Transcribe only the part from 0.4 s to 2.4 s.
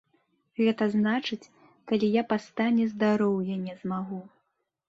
Гэта значыць, калі я па